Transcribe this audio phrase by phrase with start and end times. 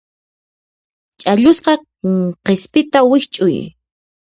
[1.21, 1.73] Chhallusqa
[2.45, 3.57] qispita wikch'uy.